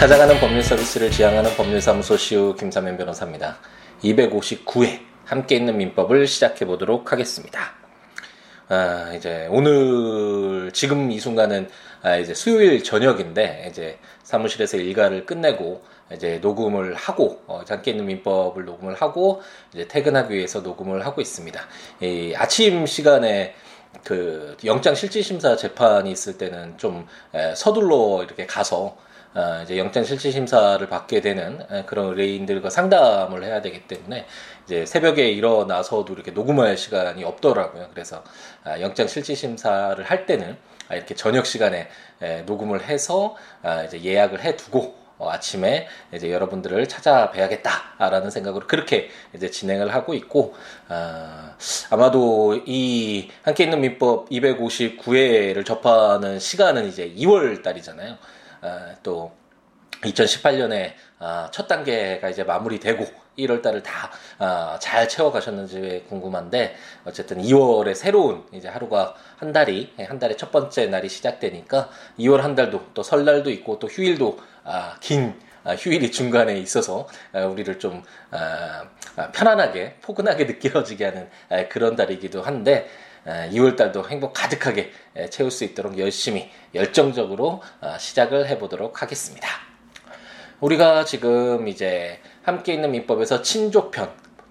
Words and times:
찾아가는 0.00 0.40
법률 0.40 0.62
서비스를 0.62 1.10
지향하는 1.10 1.54
법률사무소 1.56 2.16
시우 2.16 2.54
김사면 2.54 2.96
변호사입니다. 2.96 3.58
259회 4.02 4.98
함께 5.26 5.56
있는 5.56 5.76
민법을 5.76 6.26
시작해 6.26 6.64
보도록 6.64 7.12
하겠습니다. 7.12 7.74
아, 8.70 9.12
이제 9.14 9.46
오늘 9.50 10.72
지금 10.72 11.10
이 11.10 11.20
순간은 11.20 11.68
아, 12.00 12.16
이제 12.16 12.32
수요일 12.32 12.82
저녁인데 12.82 13.66
이제 13.70 13.98
사무실에서 14.22 14.78
일과를 14.78 15.26
끝내고 15.26 15.82
이제 16.14 16.38
녹음을 16.38 16.94
하고 16.94 17.42
어, 17.46 17.62
함께 17.68 17.90
있는 17.90 18.06
민법을 18.06 18.64
녹음을 18.64 18.94
하고 18.94 19.42
이제 19.74 19.86
퇴근하기 19.86 20.34
위해서 20.34 20.60
녹음을 20.60 21.04
하고 21.04 21.20
있습니다. 21.20 21.60
이 22.00 22.32
아침 22.34 22.86
시간에 22.86 23.54
그 24.02 24.56
영장 24.64 24.94
실질 24.94 25.22
심사 25.22 25.56
재판이 25.56 26.10
있을 26.10 26.38
때는 26.38 26.78
좀 26.78 27.06
에, 27.34 27.54
서둘러 27.54 28.22
이렇게 28.24 28.46
가서 28.46 28.96
어, 29.34 29.60
이제 29.62 29.78
영장 29.78 30.02
실질 30.02 30.32
심사를 30.32 30.84
받게 30.88 31.20
되는 31.20 31.64
그런 31.86 32.08
의뢰인들과 32.08 32.68
상담을 32.70 33.44
해야 33.44 33.62
되기 33.62 33.86
때문에 33.86 34.26
이제 34.64 34.84
새벽에 34.86 35.30
일어나서도 35.30 36.12
이렇게 36.12 36.32
녹음할 36.32 36.76
시간이 36.76 37.22
없더라고요. 37.24 37.88
그래서 37.92 38.24
아, 38.64 38.80
영장 38.80 39.06
실질 39.06 39.36
심사를 39.36 40.02
할 40.02 40.26
때는 40.26 40.56
아, 40.88 40.96
이렇게 40.96 41.14
저녁 41.14 41.46
시간에 41.46 41.88
녹음을 42.46 42.82
해서 42.82 43.36
아, 43.62 43.84
이제 43.84 44.02
예약을 44.02 44.42
해두고 44.42 45.00
어, 45.18 45.30
아침에 45.30 45.86
이제 46.14 46.32
여러분들을 46.32 46.88
찾아뵈야겠다라는 46.88 48.30
생각으로 48.30 48.66
그렇게 48.66 49.10
이제 49.34 49.50
진행을 49.50 49.94
하고 49.94 50.14
있고 50.14 50.54
아, 50.88 51.54
아마도 51.90 52.60
이 52.66 53.30
함께 53.42 53.64
있는 53.64 53.80
민법 53.82 54.30
259회를 54.30 55.64
접하는 55.64 56.40
시간은 56.40 56.88
이제 56.88 57.12
2월 57.16 57.62
달이잖아요. 57.62 58.16
아, 58.62 58.94
또 59.02 59.32
2018년에 60.02 60.92
아, 61.18 61.48
첫 61.52 61.66
단계가 61.68 62.28
이제 62.28 62.44
마무리되고 62.44 63.04
1월 63.38 63.62
달을 63.62 63.82
다잘 63.82 65.02
아, 65.02 65.08
채워 65.08 65.30
가셨는지 65.30 66.04
궁금한데 66.08 66.74
어쨌든 67.04 67.40
2월에 67.42 67.94
새로운 67.94 68.44
이제 68.52 68.68
하루가 68.68 69.14
한 69.36 69.52
달이 69.52 69.94
한 70.06 70.18
달의 70.18 70.36
첫 70.36 70.50
번째 70.50 70.86
날이 70.86 71.08
시작되니까 71.08 71.90
2월 72.18 72.38
한 72.38 72.54
달도 72.54 72.90
또 72.94 73.02
설날도 73.02 73.50
있고 73.50 73.78
또 73.78 73.88
휴일도 73.88 74.38
긴 75.00 75.40
휴일이 75.78 76.10
중간에 76.10 76.58
있어서 76.58 77.06
우리를 77.32 77.78
좀 77.78 78.02
편안하게 79.32 79.98
포근하게 80.02 80.44
느껴지게 80.60 81.04
하는 81.04 81.30
그런 81.68 81.96
달이기도 81.96 82.42
한데 82.42 82.88
2월 83.26 83.76
달도 83.76 84.08
행복 84.08 84.32
가득하게 84.32 84.90
채울 85.30 85.50
수 85.50 85.64
있도록 85.64 85.98
열심히 85.98 86.50
열정적으로 86.74 87.62
어, 87.80 87.98
시작을 87.98 88.48
해보도록 88.48 89.02
하겠습니다. 89.02 89.48
우리가 90.60 91.04
지금 91.04 91.68
이제 91.68 92.20
함께 92.42 92.74
있는 92.74 92.90
민법에서 92.92 93.42
친족편, 93.42 94.10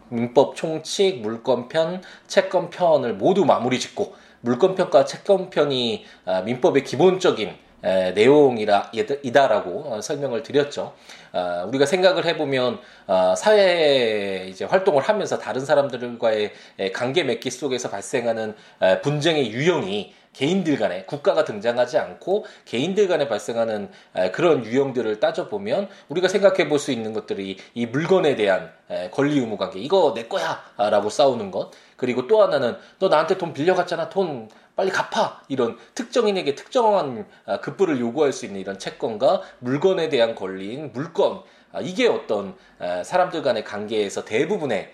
민법 0.09 0.55
총칙, 0.55 1.21
물권편, 1.21 2.01
채권편을 2.27 3.13
모두 3.13 3.45
마무리 3.45 3.79
짓고 3.79 4.15
물권편과 4.41 5.05
채권편이 5.05 6.05
아, 6.25 6.41
민법의 6.41 6.83
기본적인 6.83 7.55
내용이라 7.81 8.91
이다라고 9.23 9.93
어, 9.93 10.01
설명을 10.01 10.43
드렸죠. 10.43 10.93
아, 11.31 11.63
우리가 11.67 11.85
생각을 11.85 12.25
해보면 12.25 12.79
아, 13.07 13.35
사회 13.37 14.47
이제 14.49 14.65
활동을 14.65 15.03
하면서 15.03 15.37
다른 15.37 15.65
사람들과의 15.65 16.51
관계 16.93 17.23
맺기 17.23 17.49
속에서 17.51 17.89
발생하는 17.89 18.55
분쟁의 19.03 19.51
유형이 19.51 20.13
개인들 20.33 20.77
간에 20.77 21.05
국가가 21.05 21.43
등장하지 21.43 21.97
않고 21.97 22.45
개인들 22.65 23.07
간에 23.07 23.27
발생하는 23.27 23.89
그런 24.31 24.63
유형들을 24.63 25.19
따져보면 25.19 25.89
우리가 26.07 26.27
생각해 26.27 26.69
볼 26.69 26.79
수 26.79 26.91
있는 26.91 27.13
것들이 27.13 27.57
이 27.73 27.85
물건에 27.87 28.35
대한 28.35 28.71
권리 29.11 29.39
의무 29.39 29.57
관계 29.57 29.79
이거 29.79 30.13
내 30.15 30.23
거야 30.23 30.61
라고 30.77 31.09
싸우는 31.09 31.51
것 31.51 31.71
그리고 31.97 32.27
또 32.27 32.41
하나는 32.41 32.77
너 32.99 33.09
나한테 33.09 33.37
돈 33.37 33.53
빌려갔잖아 33.53 34.09
돈 34.09 34.47
빨리 34.79 34.91
갚아. 34.91 35.41
이런 35.49 35.77
특정인에게 35.93 36.55
특정한 36.55 37.25
아, 37.45 37.59
급부를 37.59 37.99
요구할 37.99 38.31
수 38.31 38.45
있는 38.45 38.61
이런 38.61 38.79
채권과 38.79 39.41
물건에 39.59 40.07
대한 40.07 40.35
권리인 40.35 40.93
물건. 40.93 41.41
아, 41.73 41.81
이게 41.81 42.07
어떤 42.07 42.55
아, 42.79 43.03
사람들 43.03 43.43
간의 43.43 43.65
관계에서 43.65 44.23
대부분의 44.23 44.93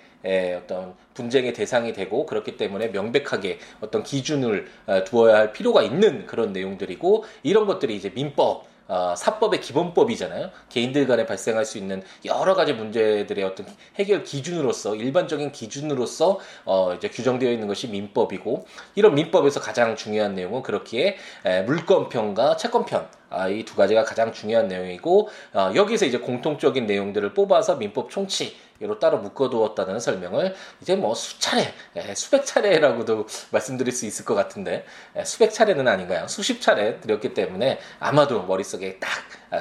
어떤 0.58 0.96
분쟁의 1.14 1.54
대상이 1.54 1.94
되고 1.94 2.26
그렇기 2.26 2.58
때문에 2.58 2.88
명백하게 2.88 3.60
어떤 3.80 4.02
기준을 4.02 4.66
두어야 5.06 5.36
할 5.36 5.54
필요가 5.54 5.84
있는 5.84 6.26
그런 6.26 6.52
내용들이고 6.52 7.26
이런 7.44 7.68
것들이 7.68 7.96
이제 7.96 8.10
민법 8.10 8.66
어, 8.88 9.16
사법의 9.18 9.62
기본법이잖아요. 9.62 10.52
개인들 10.70 11.08
간에 11.08 11.26
발생할 11.26 11.66
수 11.66 11.78
있는 11.78 12.04
여러 12.24 12.54
가지 12.54 12.74
문제들의 12.74 13.44
어떤 13.44 13.66
해결 13.96 14.24
기준으로서 14.24 14.96
일반적인 14.96 15.52
기준으로서 15.52 16.40
어, 16.66 16.94
이제 16.94 17.10
규정되어 17.10 17.52
있는 17.52 17.68
것이 17.68 17.88
민법이고 17.88 18.66
이런 18.96 19.16
민법에서 19.16 19.60
가장 19.60 19.96
중요한 19.96 20.36
내용은 20.36 20.62
그렇기에 20.62 21.18
에, 21.46 21.62
물권편과 21.64 22.58
채권편 22.58 23.08
아, 23.32 23.50
이 23.50 23.64
두 23.66 23.76
가지가 23.76 24.04
가장 24.06 24.32
중요한 24.32 24.68
내용이고 24.68 25.30
어, 25.54 25.72
여기서 25.76 26.06
이제 26.06 26.20
공통적인 26.20 26.86
내용들을 26.86 27.34
뽑아서 27.34 27.76
민법 27.78 28.10
총칙 28.12 28.56
이로 28.80 29.00
따로 29.00 29.20
묶어두었다는 29.20 30.00
설명을 30.00 30.56
이제 30.82 30.96
뭐 30.96 31.16
수차례, 31.16 31.74
예, 31.96 32.14
수백 32.16 32.46
차례라고도 32.46 33.26
말씀드릴 33.52 33.94
수 33.94 34.06
있을 34.06 34.26
것 34.26 34.36
같은데 34.36 34.86
예, 35.18 35.24
수백 35.24 35.52
차례는 35.54 35.88
아닌가요? 35.88 36.28
수십 36.28 36.62
차례 36.62 37.00
드렸기 37.00 37.34
때문에 37.34 37.80
아마도 38.00 38.44
머릿속에 38.44 39.00
딱 39.00 39.10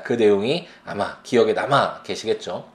그 0.02 0.14
내용이 0.14 0.66
아마 0.84 1.20
기억에 1.22 1.52
남아 1.52 2.02
계시겠죠. 2.02 2.72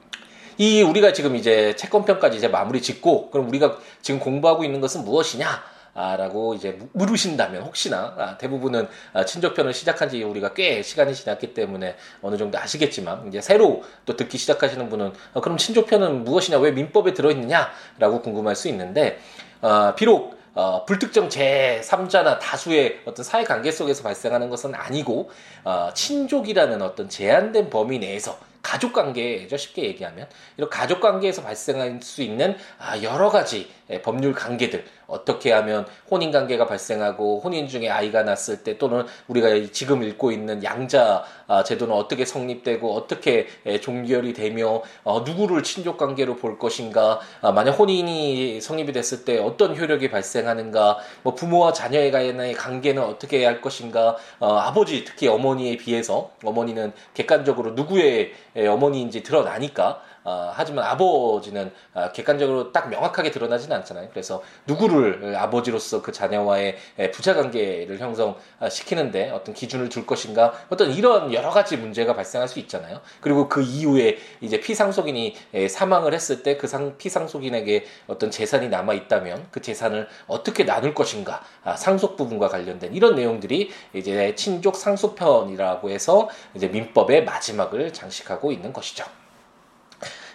이 0.57 0.81
우리가 0.81 1.13
지금 1.13 1.35
이제 1.35 1.75
채권편까지 1.75 2.37
이제 2.37 2.47
마무리 2.47 2.81
짓고 2.81 3.31
그럼 3.31 3.47
우리가 3.49 3.77
지금 4.01 4.19
공부하고 4.19 4.63
있는 4.63 4.81
것은 4.81 5.03
무엇이냐? 5.03 5.47
아, 5.93 6.15
라고 6.15 6.53
이제 6.53 6.79
물으신다면 6.93 7.63
혹시나 7.63 8.13
아, 8.17 8.37
대부분은 8.37 8.87
아, 9.13 9.25
친족편을 9.25 9.73
시작한 9.73 10.09
지 10.09 10.23
우리가 10.23 10.53
꽤 10.53 10.81
시간이 10.81 11.13
지났기 11.13 11.53
때문에 11.53 11.95
어느 12.21 12.37
정도 12.37 12.57
아시겠지만 12.57 13.27
이제 13.27 13.41
새로 13.41 13.83
또 14.05 14.15
듣기 14.15 14.37
시작하시는 14.37 14.89
분은 14.89 15.13
아, 15.33 15.41
그럼 15.41 15.57
친족편은 15.57 16.23
무엇이냐 16.23 16.59
왜 16.59 16.71
민법에 16.71 17.13
들어있느냐라고 17.13 18.21
궁금할 18.21 18.55
수 18.55 18.67
있는데 18.69 19.19
아, 19.61 19.93
비록 19.95 20.39
어, 20.55 20.83
불특정 20.85 21.29
제3자나 21.29 22.39
다수의 22.39 23.01
어떤 23.05 23.23
사회 23.23 23.43
관계 23.43 23.71
속에서 23.71 24.03
발생하는 24.03 24.49
것은 24.49 24.73
아니고 24.75 25.29
어, 25.63 25.91
친족이라는 25.93 26.81
어떤 26.81 27.07
제한된 27.07 27.69
범위 27.69 27.99
내에서 27.99 28.37
가족 28.61 28.93
관계죠 28.93 29.57
쉽게 29.57 29.83
얘기하면. 29.83 30.27
이런 30.57 30.69
가족 30.69 30.99
관계에서 30.99 31.41
발생할 31.43 31.99
수 32.03 32.21
있는 32.21 32.57
아, 32.77 33.01
여러 33.01 33.29
가지 33.29 33.71
법률 34.03 34.33
관계들 34.33 34.85
어떻게 35.07 35.51
하면 35.51 35.85
혼인 36.09 36.31
관계가 36.31 36.67
발생하고 36.67 37.41
혼인 37.43 37.67
중에 37.67 37.89
아이가 37.89 38.23
났을 38.23 38.63
때 38.63 38.77
또는 38.77 39.05
우리가 39.27 39.71
지금 39.71 40.03
읽고 40.03 40.31
있는 40.31 40.63
양자 40.63 41.25
아, 41.47 41.63
제도는 41.63 41.95
어떻게 41.95 42.25
성립되고 42.25 42.93
어떻게 42.93 43.47
종결이 43.81 44.33
되며 44.33 44.83
어, 45.03 45.21
누구를 45.21 45.63
친족 45.63 45.97
관계로 45.97 46.35
볼 46.35 46.59
것인가 46.59 47.19
아, 47.41 47.51
만약 47.51 47.71
혼인이 47.71 48.61
성립이 48.61 48.91
됐을 48.93 49.25
때 49.25 49.39
어떤 49.39 49.75
효력이 49.75 50.11
발생하는가 50.11 50.99
뭐 51.23 51.33
부모와 51.33 51.73
자녀의 51.73 52.11
간의 52.11 52.53
관계는 52.53 53.03
어떻게 53.03 53.45
할 53.45 53.61
것인가 53.61 54.15
어, 54.39 54.57
아버지 54.57 55.03
특히 55.03 55.27
어머니에 55.27 55.77
비해서 55.77 56.31
어머니는 56.43 56.93
객관적으로 57.15 57.71
누구의 57.71 58.33
어머니인지 58.55 59.23
드러나니까 59.23 60.01
어, 60.29 60.51
하지만 60.53 60.85
아버지는 60.85 61.71
어, 61.95 62.11
객관적으로 62.11 62.71
딱 62.71 62.89
명확하게 62.89 63.31
드러나지는 63.31 63.75
않잖아요. 63.77 64.09
그래서 64.11 64.43
누구를 64.67 65.35
아버지로서 65.35 66.03
그 66.03 66.11
자녀와의 66.11 66.77
부자 67.11 67.33
관계를 67.33 67.97
형성시키는데 67.97 69.31
어떤 69.31 69.55
기준을 69.55 69.89
둘 69.89 70.05
것인가 70.05 70.53
어떤 70.69 70.91
이런 70.91 71.33
여러 71.33 71.49
가지 71.49 71.77
문제가 71.77 72.13
발생할 72.13 72.47
수 72.47 72.59
있잖아요. 72.59 73.01
그리고 73.21 73.49
그 73.49 73.63
이후에 73.63 74.17
이제 74.41 74.59
피상속인이 74.59 75.35
사망을 75.67 76.13
했을 76.13 76.43
때 76.43 76.59
그 76.59 76.97
피상속인에게 76.97 77.85
어떤 78.07 78.29
재산이 78.29 78.69
남아 78.69 78.93
있다면 78.93 79.47
그 79.49 79.61
재산을 79.61 80.07
어떻게 80.27 80.65
나눌 80.65 80.93
것인가 80.93 81.41
아, 81.63 81.75
상속 81.75 82.17
부분과 82.17 82.49
관련된 82.49 82.93
이런 82.93 83.15
내용들이 83.15 83.71
이제 83.93 84.35
친족 84.35 84.75
상속편이라고 84.75 85.89
해서 85.89 86.29
이제 86.53 86.67
민법의 86.67 87.23
마지막을 87.23 87.93
장식하고 87.93 88.51
있는 88.51 88.73
것이죠. 88.73 89.05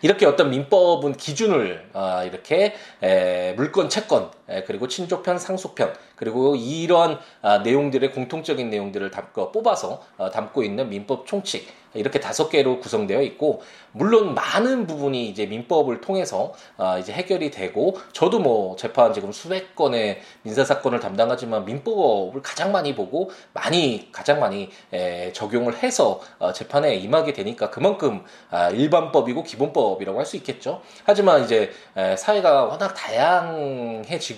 이렇게 0.05 0.27
어떤 0.27 0.51
민법은 0.51 1.15
기준을 1.15 1.89
어, 1.95 2.25
이렇게 2.27 2.75
에, 3.03 3.55
물권 3.55 3.89
채권 3.89 4.31
그리고 4.67 4.89
친족편, 4.89 5.39
상속편 5.39 5.95
그리고 6.17 6.57
이러한 6.57 7.19
아, 7.43 7.59
내용들의 7.59 8.13
공통적인 8.13 8.71
내용들을 8.71 9.11
담고 9.11 9.53
뽑아서 9.53 10.03
어, 10.17 10.31
담고 10.31 10.63
있는 10.63 10.89
민법 10.89 11.27
총칙 11.27 11.67
이렇게 11.95 12.19
다섯 12.19 12.49
개로 12.49 12.81
구성되어 12.81 13.23
있고 13.23 13.63
물론 13.93 14.35
많은 14.35 14.89
부분이 14.89 15.29
이제 15.29 15.47
민법을 15.47 16.01
통해서 16.01 16.53
아, 16.77 16.99
이제 16.99 17.13
해결이 17.13 17.51
되고 17.53 17.97
저도 18.13 18.41
뭐 18.41 18.75
재판 18.77 19.13
지금 19.13 19.31
수백 19.33 19.77
건의 19.77 20.21
민사 20.43 20.65
사건을 20.65 20.99
담당하지만 21.01 21.65
민법을 21.65 22.43
가장 22.43 22.73
많이 22.73 22.95
보고 22.95 23.31
많이 23.53 24.09
가장 24.11 24.41
많이 24.41 24.71
에, 24.93 25.33
적용을 25.33 25.83
해서 25.83 26.21
어, 26.39 26.53
재판에 26.53 26.97
임하게 26.97 27.33
되니까 27.33 27.71
그만큼 27.71 28.25
아, 28.51 28.71
일반법이고 28.71 29.43
기본법이라고 29.43 30.19
할 30.19 30.25
수 30.25 30.37
있겠죠. 30.39 30.81
하지만 31.05 31.45
이제 31.45 31.71
에, 31.97 32.17
사회가 32.17 32.65
워낙 32.65 32.95
다양해지고 32.95 34.34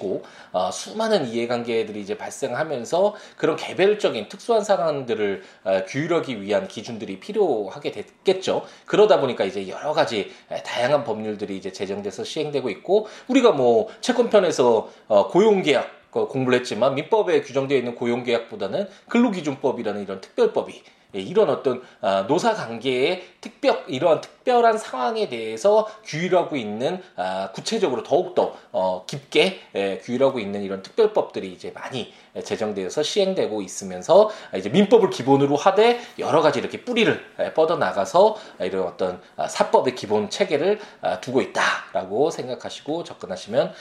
어, 0.53 0.71
수많은 0.71 1.29
이해관계들이 1.29 2.01
이제 2.01 2.17
발생하면서 2.17 3.15
그런 3.37 3.57
개별적인 3.57 4.29
특수한 4.29 4.63
상황들을 4.63 5.43
에, 5.67 5.85
규율하기 5.85 6.43
위한 6.43 6.69
기준들이 6.69 7.21
필요하게 7.21 7.93
됐겠죠. 7.93 8.65
그러다 8.85 9.21
보니까 9.21 9.45
이제 9.45 9.69
여러 9.69 9.93
가지 9.93 10.33
다양한 10.65 11.05
법률들이 11.05 11.57
이제 11.57 11.73
제정돼서 11.73 12.25
시행되고 12.25 12.71
있고 12.71 13.09
우리가 13.29 13.53
뭐 13.53 13.89
채권편에서 14.01 14.91
어, 15.09 15.29
고용계약 15.29 15.97
공부를 16.11 16.61
했지만 16.61 16.95
민법에 16.95 17.43
규정되어 17.43 17.77
있는 17.77 17.95
고용계약보다는 17.95 18.89
근로기준법이라는 19.09 20.03
이런 20.03 20.21
특별법이 20.23 20.83
예, 21.15 21.21
이런 21.21 21.51
어떤 21.51 21.83
아, 22.01 22.27
노사 22.27 22.55
관계의 22.55 23.25
특별 23.41 23.85
이러한 23.87 24.21
특별한 24.21 24.79
상황에 24.79 25.29
대해서 25.29 25.89
규율하고 26.05 26.57
있는 26.57 27.03
아, 27.17 27.51
구체적으로 27.53 28.03
더욱더 28.03 28.57
어, 28.73 29.05
깊게 29.07 29.61
예, 29.75 29.99
규율하고 29.99 30.39
있는 30.39 30.63
이런 30.63 30.83
특별법들이 30.83 31.53
이제 31.53 31.71
많이 31.75 32.13
제정되어서 32.43 33.03
시행되고 33.03 33.63
있으면서 33.63 34.31
이제 34.55 34.69
민법을 34.69 35.11
기본으로 35.11 35.57
하되 35.57 36.01
여러 36.19 36.43
가지 36.43 36.59
이렇게 36.59 36.85
뿌리를 36.85 37.25
예, 37.41 37.55
뻗어 37.55 37.77
나가서 37.77 38.37
이런 38.61 38.87
어떤 38.87 39.21
아, 39.37 39.49
사법의 39.49 39.95
기본 39.95 40.29
체계를 40.31 40.81
두고 41.21 41.41
있다라고 41.41 42.31
생각하시고 42.31 43.05
접근하시면 43.05 43.73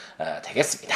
되겠습니다. 0.43 0.95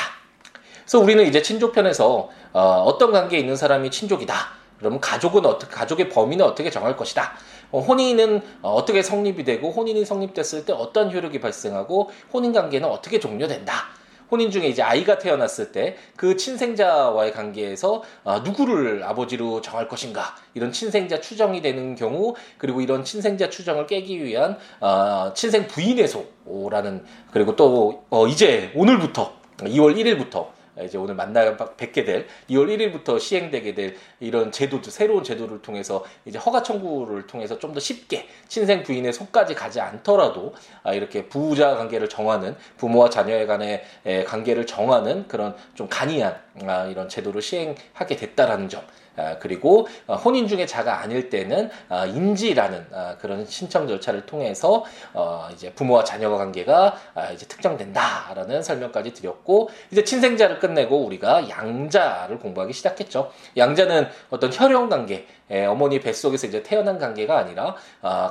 그래서 0.90 1.00
우리는 1.00 1.24
이제 1.28 1.42
친족편에서 1.42 2.30
어, 2.52 2.60
어떤 2.86 3.12
관계에 3.12 3.40
있는 3.40 3.56
사람이 3.56 3.92
친족이다. 3.92 4.59
그러면 4.80 5.00
가족은 5.00 5.46
어떻게 5.46 5.72
가족의 5.72 6.10
범위는 6.10 6.44
어떻게 6.44 6.70
정할 6.70 6.98
것이다. 6.98 7.34
어, 7.72 7.80
혼인은 7.82 8.42
어, 8.64 8.74
어떻게 8.74 9.04
성립이 9.04 9.44
되고 9.44 9.72
혼인이 9.72 10.04
성립됐을 10.04 10.66
때 10.66 10.74
어떤 10.74 11.14
효력이 11.14 11.40
발생하고 11.40 12.10
혼인 12.34 12.54
관계는 12.54 12.90
어떻게 12.90 13.20
종료된다. 13.20 13.90
혼인 14.32 14.52
중에 14.52 14.68
이제 14.68 14.82
아이가 14.84 15.18
태어났을 15.18 15.72
때 15.72 15.98
그 16.16 16.36
친생자와의 16.36 17.32
관계에서 17.32 18.04
어, 18.24 18.40
누구를 18.40 19.04
아버지로 19.04 19.62
정할 19.62 19.88
것인가 19.88 20.36
이런 20.54 20.72
친생자 20.72 21.22
추정이 21.22 21.62
되는 21.62 21.96
경우 21.96 22.36
그리고 22.58 22.82
이런 22.82 23.04
친생자 23.04 23.50
추정을 23.50 23.88
깨기 23.88 24.24
위한 24.24 24.58
어, 24.82 25.32
친생 25.34 25.68
부인의소라는 25.68 27.06
그리고 27.32 27.56
또 27.56 28.04
어, 28.10 28.28
이제 28.28 28.72
오늘부터 28.76 29.34
2월 29.60 29.96
1일부터 29.96 30.48
이제 30.84 30.98
오늘 30.98 31.16
만나 31.16 31.56
뵙게 31.56 32.04
될 32.04 32.28
2월 32.50 32.68
1일부터 32.68 33.20
시행되게 33.20 33.74
될 33.74 33.96
이런 34.20 34.52
제도도 34.52 34.92
새로운 34.92 35.24
제도를 35.24 35.62
통해서 35.62 36.04
이제 36.26 36.38
허가 36.38 36.62
청구를 36.62 37.26
통해서 37.26 37.58
좀 37.58 37.70
더 37.70 37.80
쉽게 37.80 38.28
친생 38.48 38.82
부인의 38.82 39.14
손까지 39.14 39.54
가지 39.54 39.80
않더라도 39.80 40.54
아, 40.84 40.94
이렇게 40.94 41.28
부자 41.28 41.76
관계를 41.76 42.10
정하는 42.10 42.56
부모와 42.78 43.10
자녀의 43.10 43.46
간의 43.46 43.84
관계를 44.26 44.66
정하는 44.66 45.28
그런 45.28 45.56
좀 45.76 45.88
간이한 45.88 46.34
아, 46.34 46.49
이런 46.90 47.10
제도를 47.10 47.42
시행하게 47.42 48.16
됐다라는 48.16 48.70
점 48.70 48.82
아, 49.20 49.38
그리고 49.40 49.88
어, 50.08 50.16
혼인 50.16 50.48
중에 50.48 50.66
자가 50.66 51.02
아닐 51.02 51.30
때는 51.30 51.70
아, 51.90 52.06
인지라는 52.06 52.88
아, 52.94 53.18
그런 53.20 53.46
신청 53.46 53.88
절차를 53.88 54.26
통해서 54.26 54.86
어, 55.14 55.50
이제 55.54 55.74
부모와 55.74 56.04
자녀 56.04 56.30
관계가 56.30 56.96
이제 57.34 57.46
특정된다라는 57.48 58.64
설명까지 58.64 59.14
드렸고 59.14 59.70
이제 59.92 60.04
친생자를 60.04 60.60
끝내고 60.60 61.04
우리가 61.06 61.50
양자를 61.50 62.40
공부하기 62.40 62.72
시작했죠. 62.74 63.32
양자는 63.58 64.08
어떤 64.30 64.52
혈연 64.54 64.90
관계, 64.90 65.26
어머니 65.68 66.00
뱃속에서 66.00 66.48
이제 66.48 66.64
태어난 66.64 66.98
관계가 66.98 67.38
아니라 67.38 67.76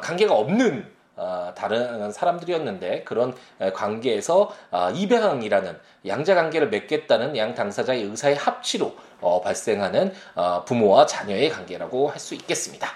관계가 0.01 0.35
없는 0.35 0.81
어, 0.81 0.98
다른 1.57 2.13
사람들이었는데 2.13 3.03
그런 3.05 3.35
관계에서 3.75 4.51
어, 4.71 4.91
입양이라는 4.95 5.77
양자 6.07 6.35
관계를 6.35 6.69
맺겠다는 6.69 7.37
양 7.37 7.55
당사자의 7.55 8.05
의사의 8.05 8.37
합치로 8.37 8.95
어, 9.21 9.41
발생하는 9.41 10.13
어, 10.37 10.65
부모와 10.65 11.07
자녀의 11.07 11.51
관계라고 11.51 12.09
할 12.09 12.19
수 12.19 12.35
있겠습니다. 12.35 12.91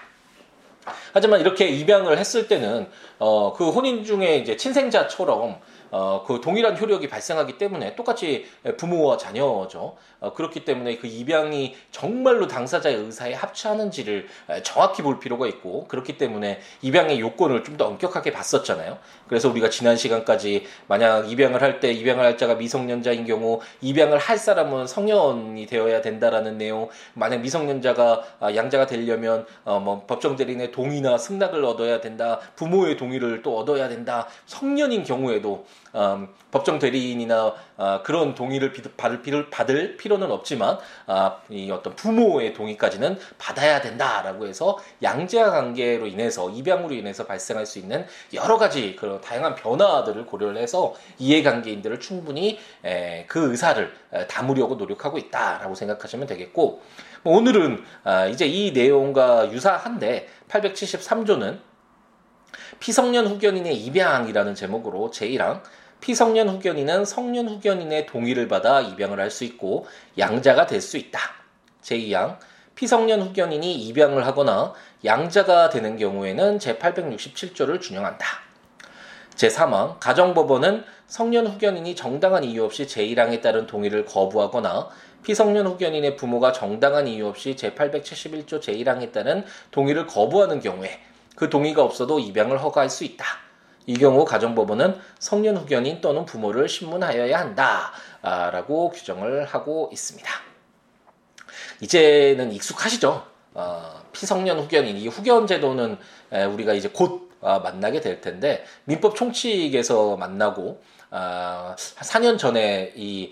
하지만 1.13 1.39
이렇게 1.39 1.67
입양을 1.67 2.17
했을 2.17 2.47
때는 2.47 2.89
어, 3.19 3.53
그 3.53 3.69
혼인 3.69 4.03
중에 4.03 4.37
이제 4.37 4.57
친생자처럼 4.57 5.59
어, 5.95 6.23
그 6.25 6.41
동일한 6.41 6.75
효력이 6.75 7.07
발생하기 7.07 7.59
때문에 7.59 7.95
똑같이 7.95 8.47
부모와 8.77 9.17
자녀죠. 9.17 9.95
어, 10.19 10.33
그렇기 10.33 10.65
때문에 10.65 10.97
그 10.97 11.05
입양이 11.05 11.75
정말로 11.91 12.47
당사자의 12.47 12.95
의사에 12.95 13.33
합치하는지를 13.33 14.27
정확히 14.63 15.03
볼 15.03 15.19
필요가 15.19 15.45
있고 15.47 15.85
그렇기 15.87 16.17
때문에 16.17 16.59
입양의 16.81 17.19
요건을 17.19 17.63
좀 17.63 17.73
더 17.77 17.87
엄격하게 17.87 18.31
봤었잖아요. 18.31 18.99
그래서 19.27 19.49
우리가 19.49 19.69
지난 19.69 19.97
시간까지 19.97 20.65
만약 20.87 21.29
입양을 21.29 21.61
할 21.61 21.79
때 21.79 21.91
입양을 21.91 22.23
할 22.23 22.37
자가 22.37 22.53
미성년자인 22.55 23.25
경우 23.25 23.59
입양을 23.81 24.19
할 24.19 24.37
사람은 24.37 24.85
성년이 24.85 25.65
되어야 25.65 26.01
된다라는 26.01 26.59
내용. 26.59 26.87
만약 27.15 27.41
미성년자가 27.41 28.23
아, 28.39 28.55
양자가 28.55 28.85
되려면 28.85 29.45
어, 29.65 29.79
뭐 29.79 30.05
법정 30.05 30.35
대리인의 30.35 30.71
동의나 30.71 31.17
승낙을 31.17 31.65
얻어야 31.65 31.99
된다. 31.99 32.39
부모의 32.55 32.95
동의를 32.97 33.41
또 33.41 33.57
얻어야 33.57 33.89
된다. 33.89 34.27
성년인 34.45 35.03
경우에도 35.03 35.65
음, 35.95 36.27
법정 36.51 36.79
대리인이나 36.79 37.53
아, 37.77 38.01
그런 38.03 38.33
동의를 38.35 38.73
받을, 38.97 39.49
받을 39.49 39.97
필요는 39.97 40.31
없지만 40.31 40.77
아, 41.05 41.37
이 41.49 41.69
어떤 41.71 41.95
부모의 41.95 42.53
동의까지는 42.53 43.19
받아야 43.37 43.81
된다라고 43.81 44.47
해서 44.47 44.77
양자 45.01 45.51
관계로 45.51 46.07
인해서 46.07 46.49
입양으로 46.49 46.93
인해서 46.93 47.25
발생할 47.25 47.65
수 47.65 47.79
있는 47.79 48.05
여러 48.33 48.57
가지 48.57 48.95
그런 48.95 49.21
다양한 49.21 49.55
변화들을 49.55 50.25
고려를 50.25 50.57
해서 50.57 50.93
이해관계인들을 51.19 51.99
충분히 51.99 52.59
에, 52.83 53.25
그 53.27 53.51
의사를 53.51 53.93
에, 54.13 54.27
담으려고 54.27 54.75
노력하고 54.75 55.17
있다라고 55.17 55.75
생각하시면 55.75 56.27
되겠고 56.27 56.81
뭐 57.23 57.37
오늘은 57.37 57.83
아, 58.03 58.25
이제 58.25 58.45
이 58.45 58.71
내용과 58.71 59.51
유사한데 59.51 60.27
873조는 60.49 61.59
피성년 62.79 63.27
후견인의 63.27 63.75
입양이라는 63.75 64.55
제목으로 64.55 65.11
제1항 65.11 65.61
피성년 66.03 66.49
후견인은 66.49 67.05
성년 67.05 67.47
후견인의 67.47 68.07
동의를 68.07 68.49
받아 68.49 68.81
입양을 68.81 69.21
할 69.21 69.31
수 69.31 69.45
있고 69.45 69.87
양자가 70.17 70.67
될 70.67 70.81
수 70.81 70.97
있다. 70.97 71.17
제2항 71.81 72.39
피성년 72.75 73.21
후견인이 73.21 73.73
입양을 73.73 74.25
하거나 74.25 74.73
양자가 75.05 75.69
되는 75.69 75.95
경우에는 75.95 76.59
제867조를 76.59 77.79
준용한다. 77.79 78.25
제3항 79.35 79.95
가정법원은 80.01 80.83
성년 81.07 81.47
후견인이 81.47 81.95
정당한 81.95 82.43
이유 82.43 82.65
없이 82.65 82.85
제1항에 82.85 83.41
따른 83.41 83.65
동의를 83.65 84.03
거부하거나 84.03 84.89
피성년 85.23 85.65
후견인의 85.67 86.17
부모가 86.17 86.51
정당한 86.51 87.07
이유 87.07 87.27
없이 87.27 87.55
제871조 87.55 88.59
제1항에 88.59 89.13
따른 89.13 89.45
동의를 89.71 90.07
거부하는 90.07 90.59
경우에 90.59 90.99
그 91.37 91.49
동의가 91.49 91.81
없어도 91.81 92.19
입양을 92.19 92.61
허가할 92.61 92.89
수 92.89 93.05
있다. 93.05 93.42
이 93.85 93.97
경우 93.97 94.25
가정법원은 94.25 94.99
성년 95.19 95.57
후견인 95.57 96.01
또는 96.01 96.25
부모를 96.25 96.69
신문하여야 96.69 97.39
한다라고 97.39 98.89
규정을 98.91 99.45
하고 99.45 99.89
있습니다. 99.91 100.29
이제는 101.81 102.51
익숙하시죠? 102.51 103.25
어, 103.55 104.03
피성년 104.11 104.59
후견인 104.59 104.97
이 104.97 105.07
후견 105.07 105.47
제도는 105.47 105.97
우리가 106.53 106.73
이제 106.73 106.89
곧 106.89 107.23
아, 107.43 107.59
만나게 107.59 107.99
될 107.99 108.21
텐데 108.21 108.63
민법 108.85 109.15
총칙에서 109.15 110.15
만나고 110.15 110.81
아, 111.09 111.75
4년 111.77 112.37
전에 112.37 112.93
이 112.95 113.31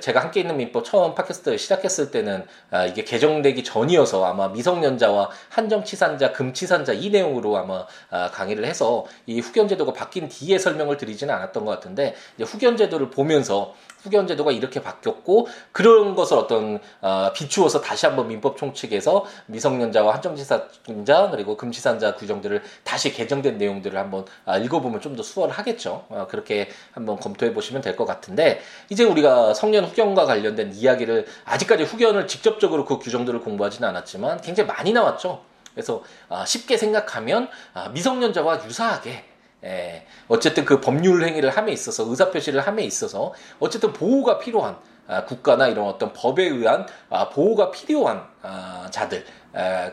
제가 0.00 0.20
함께 0.20 0.40
있는 0.40 0.56
민법 0.56 0.84
처음 0.84 1.14
팟캐스트 1.14 1.56
시작했을 1.58 2.10
때는 2.12 2.46
아, 2.70 2.86
이게 2.86 3.02
개정되기 3.02 3.64
전이어서 3.64 4.24
아마 4.24 4.48
미성년자와 4.48 5.30
한정치산자, 5.48 6.32
금치산자 6.32 6.92
이 6.92 7.10
내용으로 7.10 7.56
아마 7.56 7.86
아, 8.10 8.30
강의를 8.30 8.64
해서 8.64 9.04
이 9.26 9.40
후견제도가 9.40 9.92
바뀐 9.92 10.28
뒤에 10.28 10.58
설명을 10.58 10.96
드리지는 10.96 11.34
않았던 11.34 11.64
것 11.64 11.72
같은데 11.72 12.14
이제 12.36 12.44
후견제도를 12.44 13.10
보면서 13.10 13.74
후견제도가 14.02 14.52
이렇게 14.52 14.82
바뀌었고 14.82 15.48
그런 15.72 16.14
것을 16.14 16.36
어떤 16.36 16.80
어, 17.00 17.30
비추어서 17.34 17.80
다시 17.80 18.06
한번 18.06 18.28
민법 18.28 18.56
총칙에서 18.56 19.24
미성년자와 19.46 20.14
한정치산자 20.14 21.30
그리고 21.30 21.56
금치산자 21.56 22.16
규정들을 22.16 22.62
다시 22.84 23.12
개정된 23.12 23.58
내용들을 23.58 23.98
한번 23.98 24.24
아, 24.44 24.58
읽어보면 24.58 25.00
좀 25.00 25.12
더 25.12 25.22
수월하겠죠. 25.22 26.06
어, 26.08 26.26
그렇게 26.30 26.68
한번 26.92 27.18
검토해 27.20 27.52
보시면 27.52 27.82
될 27.82 27.92
것 27.96 28.06
같은데 28.06 28.62
이제 28.88 29.04
우리가 29.04 29.52
성년 29.52 29.84
후견과 29.84 30.24
관련된 30.24 30.72
이야기를 30.72 31.26
아직까지 31.44 31.82
후견을 31.84 32.26
직접적으로 32.26 32.86
그 32.86 32.98
규정들을 32.98 33.40
공부하지는 33.42 33.86
않았지만 33.90 34.40
굉장히 34.40 34.66
많이 34.68 34.92
나왔죠. 34.94 35.42
그래서 35.74 36.02
아, 36.30 36.46
쉽게 36.46 36.78
생각하면 36.78 37.48
아, 37.74 37.88
미성년자와 37.90 38.64
유사하게 38.66 39.24
예, 39.64 40.06
어쨌든 40.28 40.64
그 40.64 40.80
법률 40.80 41.24
행위를 41.24 41.50
함에 41.50 41.72
있어서 41.72 42.04
의사 42.08 42.30
표시를 42.30 42.60
함에 42.60 42.82
있어서 42.82 43.32
어쨌든 43.60 43.92
보호가 43.92 44.38
필요한 44.38 44.76
아, 45.06 45.24
국가나 45.24 45.68
이런 45.68 45.86
어떤 45.86 46.12
법에 46.12 46.44
의한 46.44 46.86
아, 47.10 47.28
보호가 47.28 47.70
필요한 47.70 48.24
아, 48.42 48.88
자들 48.90 49.24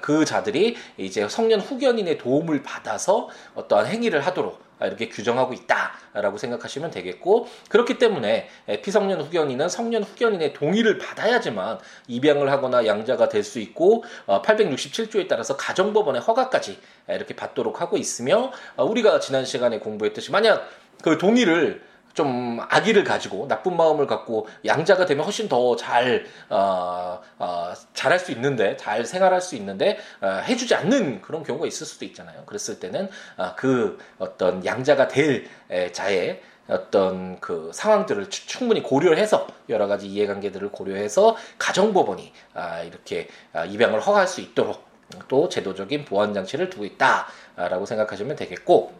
그 0.02 0.24
자들이 0.24 0.78
이제 0.98 1.28
성년 1.28 1.60
후견인의 1.60 2.18
도움을 2.18 2.64
받아서 2.64 3.28
어떠한 3.56 3.88
행위를 3.88 4.22
하도록 4.22 4.69
이렇게 4.82 5.10
규정하고 5.10 5.54
있다라고 5.54 6.38
생각하시면 6.38 6.92
되겠고 6.92 7.48
그렇기 7.68 7.98
때문에 7.98 8.48
피성년 8.84 9.22
후견인은 9.22 9.68
성년 9.68 10.04
후견인의 10.04 10.54
동의를 10.54 10.98
받아야지만 10.98 11.80
입양을 12.08 12.50
하거나 12.50 12.86
양자가 12.86 13.28
될 13.28 13.50
수 13.50 13.60
있고 13.60 14.04
867조에 14.28 15.26
어, 15.26 15.28
따라서 15.28 15.58
가정법원의 15.58 16.22
허가까지 16.22 16.80
이렇게 17.10 17.36
받도록 17.36 17.82
하고 17.82 17.98
있으며 17.98 18.52
어, 18.76 18.86
우리가 18.86 19.20
지난 19.20 19.44
시간에 19.44 19.80
공부했듯이 19.80 20.32
만약 20.32 20.70
그 21.04 21.18
동의를 21.18 21.82
좀 22.13 22.60
아기를 22.70 23.04
가지고 23.04 23.48
나쁜 23.48 23.78
마음을 23.78 24.08
갖고 24.08 24.48
양자가 24.66 25.06
되면 25.06 25.24
훨씬 25.24 25.48
더잘 25.48 26.25
어, 26.50 27.22
어, 27.38 27.74
잘할 27.94 28.20
수 28.20 28.32
있는데 28.32 28.75
잘 28.78 29.06
생활할 29.06 29.42
수 29.42 29.56
있는데 29.56 29.98
어, 30.22 30.28
해주지 30.28 30.75
않는 30.75 31.22
그런 31.22 31.44
경우가 31.44 31.68
있을 31.68 31.86
수도 31.86 32.06
있잖아요. 32.06 32.44
그랬을 32.46 32.80
때는 32.80 33.10
어, 33.38 33.54
그 33.56 33.98
어떤 34.18 34.66
양자가 34.66 35.08
될 35.08 35.48
에, 35.70 35.92
자의 35.92 36.42
어떤 36.70 37.39
그 37.39 37.72
상황들을 37.74 38.30
충분히 38.30 38.84
고려해서 38.84 39.48
여러 39.70 39.88
가지 39.88 40.08
이해관계들을 40.08 40.72
고려해서 40.72 41.36
가정법원이 41.58 42.32
아, 42.54 42.82
이렇게 42.82 43.28
아, 43.54 43.66
입양을 43.66 44.00
허가할 44.00 44.28
수 44.28 44.42
있도록 44.42 44.88
또 45.28 45.50
제도적인 45.50 46.06
보완 46.06 46.34
장치를 46.34 46.70
두고 46.70 46.86
있다라고 46.86 47.86
생각하시면 47.88 48.36
되겠고 48.36 48.94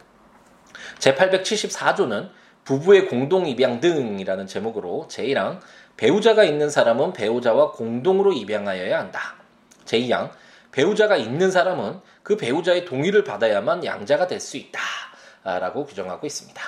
제 0.98 1.14
874조는 1.14 2.30
부부의 2.70 3.08
공동 3.08 3.48
입양 3.48 3.80
등이라는 3.80 4.46
제목으로 4.46 5.08
제1항 5.10 5.60
배우자가 5.98 6.44
있는 6.44 6.70
사람은 6.70 7.14
배우자와 7.14 7.72
공동으로 7.72 8.32
입양하여야 8.32 9.00
한다. 9.00 9.38
제2항 9.86 10.30
배우자가 10.72 11.18
있는 11.18 11.50
사람은 11.50 12.00
그 12.22 12.38
배우자의 12.38 12.86
동의를 12.86 13.24
받아야만 13.24 13.86
양자가 13.86 14.28
될 14.28 14.40
수 14.40 14.58
있다. 14.58 14.80
라고 15.44 15.88
규정하고 15.88 16.28
있습니다. 16.28 16.62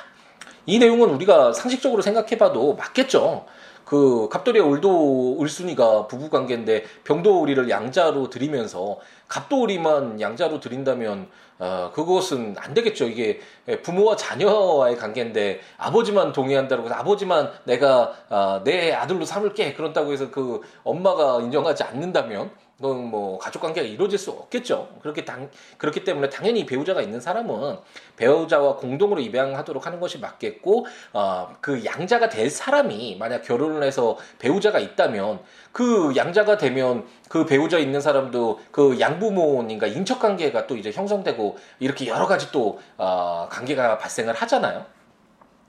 이 0.65 0.79
내용은 0.79 1.12
우리가 1.12 1.53
상식적으로 1.53 2.01
생각해봐도 2.01 2.74
맞겠죠. 2.77 3.46
그 3.86 4.27
갑돌이와 4.29 4.65
울도 4.65 5.36
울순이가 5.38 6.08
부부 6.08 6.31
관계인데 6.31 6.84
병도우리를 7.03 7.70
양자로 7.70 8.31
드리면서 8.31 8.98
갑돌이만 9.27 10.20
양자로 10.20 10.62
드린다면 10.62 11.29
어 11.62 11.91
그것은 11.94 12.56
안 12.58 12.74
되겠죠. 12.74 13.08
이게 13.08 13.39
부모와 13.84 14.15
자녀와의 14.15 14.98
관계인데 14.98 15.60
아버지만 15.77 16.32
동의한다고 16.32 16.86
해서 16.86 16.96
아버지만 16.96 17.51
내가 17.65 18.13
어, 18.30 18.62
내 18.63 18.91
아들로 18.91 19.24
삼을게 19.25 19.74
그렇다고 19.74 20.12
해서 20.12 20.32
그 20.32 20.62
엄마가 20.84 21.39
인정하지 21.41 21.84
않는다면 21.84 22.50
뭐 22.88 23.38
가족 23.38 23.61
관계가 23.61 23.88
이루어질 23.88 24.17
수 24.17 24.31
없겠죠. 24.31 24.89
그렇게 25.01 25.25
당, 25.25 25.50
그렇기 25.77 26.03
때문에 26.03 26.29
당연히 26.29 26.65
배우자가 26.65 27.01
있는 27.01 27.19
사람은 27.19 27.77
배우자와 28.17 28.77
공동으로 28.77 29.21
입양하도록 29.21 29.85
하는 29.85 30.00
것이 30.00 30.19
맞겠고, 30.19 30.85
어, 31.13 31.55
그 31.61 31.85
양자가 31.85 32.29
될 32.29 32.50
사람이 32.50 33.17
만약 33.19 33.41
결혼을 33.41 33.83
해서 33.83 34.17
배우자가 34.39 34.79
있다면 34.79 35.39
그 35.71 36.13
양자가 36.15 36.57
되면 36.57 37.05
그 37.29 37.45
배우자 37.45 37.77
있는 37.77 38.01
사람도 38.01 38.59
그 38.71 39.00
양부모님과 39.00 39.88
인척 39.88 40.19
관계가 40.19 40.67
또 40.67 40.75
이제 40.75 40.91
형성되고 40.91 41.57
이렇게 41.79 42.07
여러 42.07 42.27
가지 42.27 42.51
또 42.51 42.79
어, 42.97 43.47
관계가 43.50 43.97
발생을 43.97 44.33
하잖아요. 44.33 44.85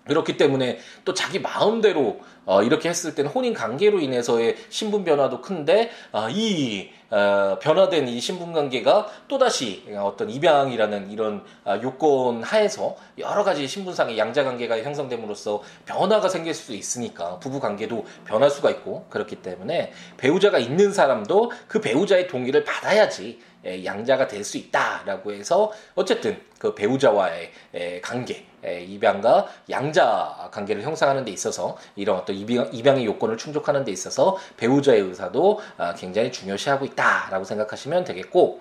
그렇기 0.06 0.36
때문에 0.36 0.78
또 1.04 1.14
자기 1.14 1.38
마음대로 1.38 2.20
어, 2.44 2.62
이렇게 2.62 2.88
했을 2.88 3.14
때는 3.14 3.30
혼인 3.30 3.54
관계로 3.54 4.00
인해서의 4.00 4.56
신분 4.68 5.04
변화도 5.04 5.40
큰데 5.40 5.90
어, 6.10 6.28
이 6.28 6.90
어, 7.08 7.58
변화된 7.60 8.08
이 8.08 8.20
신분 8.20 8.52
관계가 8.52 9.06
또다시 9.28 9.84
어떤 9.96 10.28
입양이라는 10.28 11.10
이런 11.10 11.44
어, 11.64 11.78
요건 11.82 12.42
하에서 12.42 12.96
여러 13.18 13.44
가지 13.44 13.68
신분상의 13.68 14.18
양자 14.18 14.42
관계가 14.42 14.82
형성됨으로써 14.82 15.62
변화가 15.86 16.28
생길 16.28 16.52
수도 16.54 16.74
있으니까 16.74 17.38
부부 17.38 17.60
관계도 17.60 18.04
변할 18.24 18.50
수가 18.50 18.70
있고 18.70 19.06
그렇기 19.08 19.36
때문에 19.36 19.92
배우자가 20.16 20.58
있는 20.58 20.92
사람도 20.92 21.52
그 21.68 21.80
배우자의 21.80 22.26
동의를 22.26 22.64
받아야지 22.64 23.38
예, 23.38 23.51
양자가 23.64 24.28
될 24.28 24.42
수 24.44 24.58
있다라고 24.58 25.32
해서 25.32 25.72
어쨌든 25.94 26.40
그 26.58 26.74
배우자와의 26.74 27.50
예, 27.74 28.00
관계, 28.00 28.46
예, 28.64 28.82
입양과 28.82 29.48
양자 29.70 30.48
관계를 30.52 30.82
형성하는 30.82 31.24
데 31.24 31.30
있어서 31.30 31.76
이런 31.96 32.18
어떤 32.18 32.36
입양, 32.36 32.96
의 32.96 33.04
요건을 33.04 33.36
충족하는 33.36 33.84
데 33.84 33.92
있어서 33.92 34.36
배우자의 34.56 35.00
의사도 35.00 35.60
아, 35.76 35.94
굉장히 35.94 36.30
중요시하고 36.30 36.84
있다라고 36.84 37.44
생각하시면 37.44 38.04
되겠고 38.04 38.60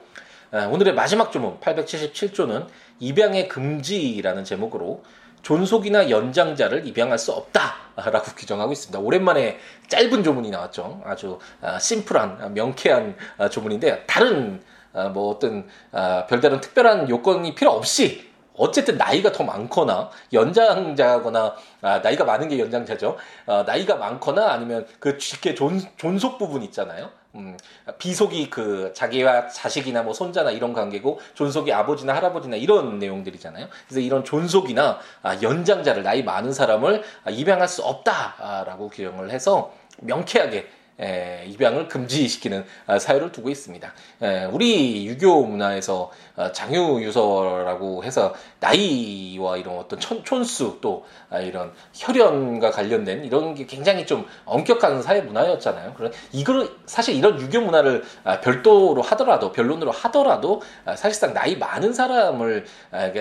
아, 0.51 0.65
오늘의 0.67 0.93
마지막 0.93 1.31
조문 1.31 1.59
877조는 1.59 2.67
입양의 2.99 3.47
금지라는 3.47 4.43
제목으로 4.43 5.03
존속이나 5.41 6.09
연장자를 6.09 6.87
입양할 6.87 7.17
수 7.17 7.31
없다라고 7.31 8.33
규정하고 8.37 8.71
있습니다. 8.71 8.99
오랜만에 8.99 9.57
짧은 9.87 10.23
조문이 10.23 10.51
나왔죠. 10.51 11.01
아주 11.05 11.39
아, 11.61 11.79
심플한 11.79 12.53
명쾌한 12.53 13.15
조문인데 13.49 14.05
다른 14.07 14.61
아, 14.67 14.70
뭐 15.13 15.29
어떤 15.29 15.67
아, 15.91 16.25
별다른 16.27 16.61
특별한 16.61 17.09
요건이 17.09 17.55
필요 17.55 17.71
없이 17.71 18.29
어쨌든 18.55 18.97
나이가 18.97 19.31
더 19.31 19.43
많거나 19.43 20.09
연장자거나 20.33 21.55
아, 21.81 21.99
나이가 21.99 22.25
많은 22.25 22.47
게 22.49 22.59
연장자죠. 22.59 23.17
아, 23.47 23.63
나이가 23.65 23.95
많거나 23.95 24.51
아니면 24.51 24.85
그 24.99 25.17
쉽게 25.19 25.55
존, 25.55 25.81
존속 25.97 26.37
부분 26.37 26.61
있잖아요. 26.63 27.09
음, 27.35 27.57
비속이 27.97 28.49
그 28.49 28.91
자기와 28.93 29.47
자식이나 29.47 30.03
뭐 30.03 30.13
손자나 30.13 30.51
이런 30.51 30.73
관계고 30.73 31.21
존속이 31.33 31.71
아버지나 31.71 32.13
할아버지나 32.13 32.57
이런 32.57 32.99
내용들이잖아요. 32.99 33.67
그래서 33.87 34.01
이런 34.01 34.25
존속이나 34.25 34.99
아, 35.23 35.41
연장자를 35.41 36.03
나이 36.03 36.23
많은 36.23 36.51
사람을 36.51 37.03
아, 37.23 37.29
입양할 37.29 37.67
수 37.67 37.83
없다라고 37.83 38.89
규정을 38.89 39.31
해서 39.31 39.73
명쾌하게 40.01 40.67
에, 41.01 41.45
입양을 41.47 41.87
금지시키는 41.87 42.65
아, 42.87 42.99
사유를 42.99 43.31
두고 43.31 43.49
있습니다. 43.49 43.93
에, 44.21 44.45
우리 44.45 45.07
유교 45.07 45.43
문화에서 45.45 46.11
아, 46.35 46.51
장유유서라고 46.51 48.03
해서 48.03 48.33
나이와 48.59 49.57
이런 49.57 49.77
어떤 49.77 49.99
천, 49.99 50.23
촌수 50.23 50.79
또 50.81 51.05
아, 51.29 51.39
이런 51.39 51.73
혈연과 51.93 52.71
관련된 52.71 53.25
이런 53.25 53.55
게 53.55 53.65
굉장히 53.65 54.05
좀 54.05 54.25
엄격한 54.45 55.01
사회 55.01 55.21
문화였잖아요. 55.21 55.93
그런 55.95 56.11
이걸 56.31 56.69
사실 56.85 57.15
이런 57.15 57.39
유교 57.39 57.61
문화를 57.61 58.03
아, 58.23 58.39
별도로 58.41 59.01
하더라도 59.01 59.51
변론으로 59.51 59.91
하더라도 59.91 60.61
아, 60.85 60.95
사실상 60.95 61.33
나이 61.33 61.55
많은 61.55 61.93
사람을 61.93 62.65
아, 62.91 63.11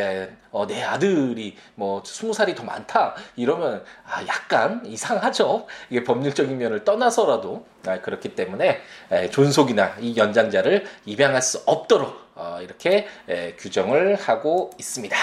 어, 0.53 0.67
내 0.67 0.83
아들이 0.83 1.57
뭐 1.75 2.03
스무 2.05 2.33
살이 2.33 2.55
더 2.55 2.65
많다 2.65 3.15
이러면 3.37 3.85
아, 4.05 4.27
약간 4.27 4.83
이상하죠. 4.85 5.67
이게 5.91 6.05
법률적인 6.05 6.57
면을 6.59 6.85
떠나서라도 6.85 7.67
아, 7.87 8.01
그렇기 8.01 8.35
때문에 8.35 8.81
에, 9.11 9.31
존속이나 9.31 9.97
이 10.01 10.17
연장자를 10.17 10.87
입양할 11.07 11.41
수 11.43 11.63
없도록 11.67 12.15
어, 12.35 12.59
이렇게 12.63 13.07
에, 13.29 13.55
규정을 13.57 14.17
하고 14.17 14.71
있습니다. 14.79 15.17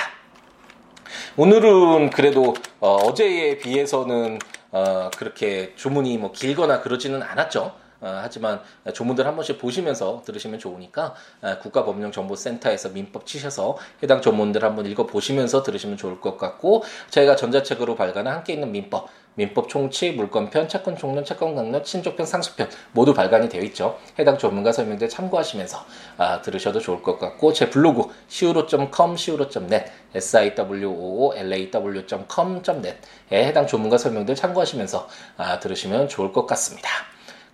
오늘은 1.35 2.09
그래도 2.11 2.53
어, 2.79 3.13
제에 3.13 3.57
비해서는 3.57 4.39
어, 4.71 5.09
그렇게 5.17 5.73
조문이 5.75 6.17
뭐 6.17 6.31
길거나 6.31 6.81
그러지는 6.81 7.21
않았죠. 7.21 7.86
어, 8.01 8.19
하지만 8.21 8.61
조문들 8.93 9.25
한 9.25 9.35
번씩 9.35 9.59
보시면서 9.59 10.21
들으시면 10.25 10.59
좋으니까 10.59 11.15
어, 11.41 11.57
국가법령정보센터에서 11.59 12.89
민법 12.89 13.25
치셔서 13.25 13.77
해당 14.03 14.21
조문들 14.21 14.63
한번 14.63 14.85
읽어보시면서 14.85 15.63
들으시면 15.63 15.97
좋을 15.97 16.21
것 16.21 16.37
같고 16.37 16.83
저희가 17.09 17.35
전자책으로 17.35 17.95
발간한 17.95 18.35
함께 18.35 18.53
있는 18.53 18.71
민법 18.71 19.09
민법 19.37 19.69
총치, 19.69 20.11
물권편, 20.11 20.67
채권 20.67 20.97
총론, 20.97 21.23
채권 21.23 21.53
강론, 21.53 21.83
친족편, 21.83 22.25
상속편 22.25 22.71
모두 22.91 23.13
발간이 23.13 23.49
되어 23.49 23.61
있죠. 23.61 23.99
해당 24.17 24.39
전문가 24.39 24.71
설명들 24.71 25.09
참고하시면서 25.09 25.85
아, 26.17 26.41
들으셔도 26.41 26.79
좋을 26.79 27.03
것 27.03 27.19
같고 27.19 27.53
제 27.53 27.69
블로그 27.69 28.09
siwo.com, 28.27 29.13
siwo.net, 29.13 29.91
siwoolaw.com.net에 30.15 32.97
해당 33.31 33.67
전문가 33.67 33.99
설명들 33.99 34.33
참고하시면서 34.33 35.07
아, 35.37 35.59
들으시면 35.59 36.09
좋을 36.09 36.33
것 36.33 36.47
같습니다. 36.47 36.89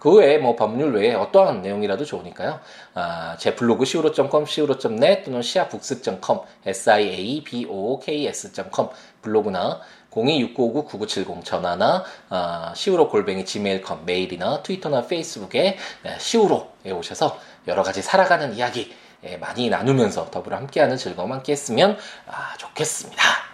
그 0.04 0.16
외에 0.16 0.38
뭐 0.38 0.58
법률 0.58 0.94
외에 0.94 1.14
어떠한 1.14 1.62
내용이라도 1.62 2.04
좋으니까요. 2.04 2.60
아, 2.94 3.38
제 3.40 3.56
블로그 3.56 3.84
siwo.com, 3.84 4.44
siwo.net 4.44 5.24
또는 5.24 5.40
siabooks.com, 5.40 6.42
siabooks.com 6.68 8.90
블로그나 9.22 9.80
026959-9970 10.12 11.46
전화나 11.46 12.04
아, 12.28 12.74
시우로 12.76 13.08
골뱅이 13.08 13.46
지메일컴 13.46 14.06
메일이나 14.06 14.62
트위터나 14.62 15.08
페이스북에 15.08 15.78
네, 16.04 16.20
시우로에 16.20 16.92
오셔서 16.92 17.40
여러 17.68 17.82
가지 17.82 18.02
살아가는 18.02 18.54
이야기 18.56 18.94
예, 19.24 19.38
많이 19.38 19.70
나누면서 19.70 20.32
더불어 20.32 20.58
함께하는 20.58 20.98
즐거움 20.98 21.32
함께 21.32 21.54
했으면 21.54 21.98
아, 22.28 22.58
좋겠습니다. 22.58 23.53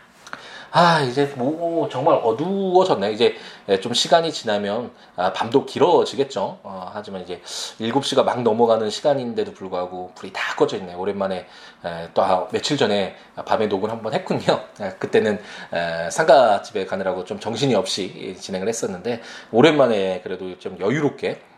아 0.71 1.01
이제 1.01 1.25
뭐 1.35 1.89
정말 1.89 2.19
어두워졌네. 2.23 3.11
이제 3.11 3.35
예, 3.67 3.79
좀 3.79 3.93
시간이 3.93 4.31
지나면 4.31 4.91
아, 5.15 5.33
밤도 5.33 5.65
길어지겠죠? 5.65 6.59
어, 6.63 6.91
하지만 6.93 7.21
이제 7.21 7.41
7시가 7.79 8.23
막 8.23 8.43
넘어가는 8.43 8.89
시간인데도 8.89 9.53
불구하고 9.53 10.11
불이 10.15 10.31
다 10.31 10.55
꺼져 10.55 10.77
있네. 10.77 10.93
오랜만에 10.93 11.47
에, 11.85 12.09
또 12.13 12.21
아, 12.21 12.47
며칠 12.51 12.77
전에 12.77 13.15
밤에 13.45 13.67
녹음 13.67 13.89
한번 13.89 14.13
했군요. 14.13 14.61
에, 14.79 14.89
그때는 14.99 15.39
에, 15.73 16.09
상가집에 16.11 16.85
가느라고 16.85 17.25
좀 17.25 17.39
정신이 17.39 17.73
없이 17.73 18.37
진행을 18.39 18.67
했었는데 18.67 19.21
오랜만에 19.51 20.21
그래도 20.23 20.57
좀 20.59 20.77
여유롭게 20.79 21.31
아, 21.31 21.48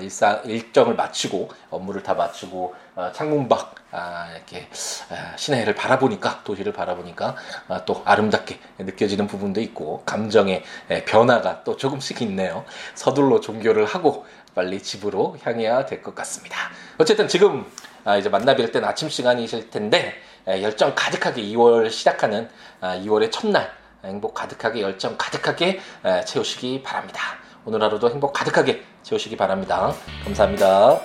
일사, 0.00 0.40
일정을 0.44 0.94
마치고 0.94 1.50
업무를 1.70 2.02
다 2.02 2.14
마치고 2.14 2.74
아, 2.94 3.12
창문 3.12 3.48
밖 3.48 3.74
아, 3.90 4.28
이렇게 4.34 4.68
아, 5.10 5.36
시내를 5.36 5.74
바라보니까 5.74 6.42
도시를 6.44 6.72
바라보니까 6.72 7.36
아, 7.68 7.84
또 7.84 8.02
아름답게 8.04 8.58
느껴지는 8.78 9.26
부분도 9.26 9.60
있고 9.60 10.02
감정의 10.04 10.62
에, 10.90 11.04
변화가 11.04 11.64
또 11.64 11.76
조금씩 11.76 12.22
있네요. 12.22 12.64
서둘러 12.94 13.40
종교를 13.40 13.84
하고 13.86 14.26
빨리 14.54 14.82
집으로 14.82 15.36
향해야 15.42 15.86
될 15.86 16.02
것 16.02 16.14
같습니다. 16.14 16.70
어쨌든 16.98 17.28
지금 17.28 17.66
아, 18.04 18.16
이제 18.16 18.28
만나 18.28 18.54
뵐 18.56 18.72
때는 18.72 18.88
아침 18.88 19.08
시간이실 19.08 19.70
텐데 19.70 20.14
에, 20.46 20.62
열정 20.62 20.94
가득하게 20.94 21.42
2월 21.42 21.90
시작하는 21.90 22.48
아, 22.80 22.96
2월의 22.96 23.30
첫날 23.30 23.70
행복 24.04 24.34
가득하게 24.34 24.80
열정 24.82 25.16
가득하게 25.18 25.80
에, 26.04 26.24
채우시기 26.24 26.82
바랍니다. 26.82 27.20
오늘 27.64 27.82
하루도 27.82 28.10
행복 28.10 28.32
가득하게 28.32 28.82
채우시기 29.08 29.36
바랍니다. 29.36 29.94
감사합니다. 30.24 31.00